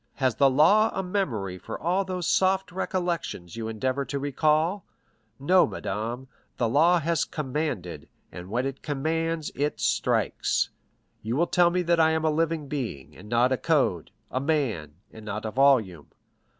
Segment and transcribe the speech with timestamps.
[0.15, 4.83] Has the law a memory for all those soft recollections you endeavor to recall?
[5.39, 6.27] No, madame;
[6.57, 10.71] the law has commanded, and when it commands it strikes.
[11.21, 14.95] You will tell me that I am a living being, and not a code—a man,
[15.13, 16.07] and not a volume.